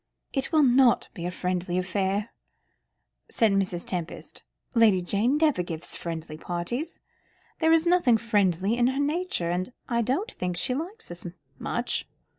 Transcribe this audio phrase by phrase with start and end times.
[0.33, 2.29] "It will not be a friendly affair,"
[3.29, 3.85] said Mrs.
[3.85, 4.41] Tempest;
[4.73, 6.99] "Lady Jane never gives friendly parties.
[7.59, 11.27] There is nothing friendly in her nature, and I don't think she likes us
[11.59, 12.07] much.